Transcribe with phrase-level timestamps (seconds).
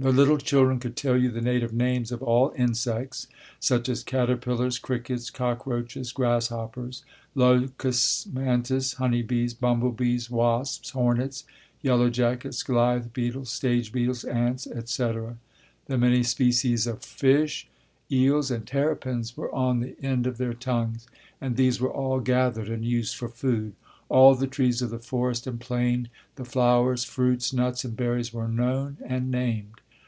[0.00, 3.26] The little children could tell you the native names of all insects,
[3.58, 7.02] such as caterpillars, crickets, cockroaches, grasshoppers,
[7.34, 11.42] locusts, mantis, honey bees, bumble bees, wasps, hornets,
[11.82, 15.36] yellow jackets, goliath beetles, stage beetles, ants, etc.
[15.86, 17.66] The many species of fish,
[18.08, 21.08] eels and terrapins were on the end of their tongues,
[21.40, 23.72] and these were all gathered and used for food.
[24.08, 28.46] All the trees of the forest and plain, the flowers, fruits, nuts and berries were
[28.46, 29.80] known and named.